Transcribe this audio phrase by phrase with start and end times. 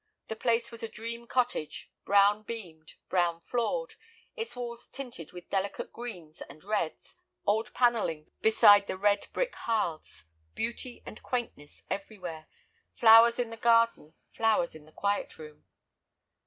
[0.29, 3.93] The place was a dream cottage, brown beamed, brown floored,
[4.35, 10.23] its walls tinted with delicate greens and reds, old panelling beside the red brick hearths,
[10.55, 12.47] beauty and quaintness everywhere,
[12.95, 15.65] flowers in the garden, flowers in the quiet room.